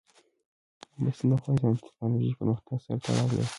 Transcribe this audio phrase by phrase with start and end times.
[0.93, 3.47] آمو سیند د افغانستان د تکنالوژۍ پرمختګ سره تړاو لري.